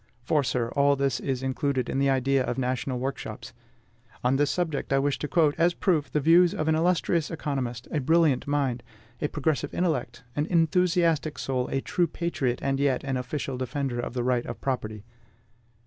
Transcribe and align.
For, 0.23 0.43
sir, 0.43 0.69
all 0.69 0.95
this 0.95 1.19
is 1.19 1.43
included 1.43 1.87
in 1.87 1.99
the 1.99 2.09
idea 2.09 2.43
of 2.43 2.57
national 2.57 2.97
workshops. 2.97 3.53
On 4.23 4.35
this 4.35 4.49
subject 4.49 4.91
I 4.91 4.97
wish 4.97 5.19
to 5.19 5.27
quote, 5.27 5.53
as 5.59 5.75
proof, 5.75 6.11
the 6.11 6.19
views 6.19 6.55
of 6.55 6.67
an 6.67 6.73
illustrious 6.73 7.29
economist, 7.29 7.87
a 7.91 7.99
brilliant 7.99 8.47
mind, 8.47 8.81
a 9.21 9.27
progressive 9.27 9.75
intellect, 9.75 10.23
an 10.35 10.47
enthusiastic 10.47 11.37
soul, 11.37 11.67
a 11.67 11.81
true 11.81 12.07
patriot, 12.07 12.61
and 12.63 12.79
yet 12.79 13.03
an 13.03 13.15
official 13.15 13.59
defender 13.59 13.99
of 13.99 14.15
the 14.15 14.23
right 14.23 14.47
of 14.47 14.59
property. 14.59 15.03